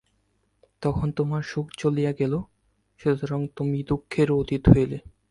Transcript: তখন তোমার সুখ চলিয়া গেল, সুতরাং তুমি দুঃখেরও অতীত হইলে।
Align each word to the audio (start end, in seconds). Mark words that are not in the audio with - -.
তখন 0.81 1.07
তোমার 1.11 1.41
সুখ 1.41 1.67
চলিয়া 1.77 2.11
গেল, 2.11 2.33
সুতরাং 2.99 3.41
তুমি 3.55 3.77
দুঃখেরও 3.83 4.35
অতীত 4.39 4.63
হইলে। 4.69 4.97